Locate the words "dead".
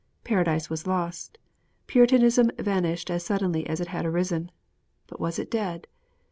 5.51-5.85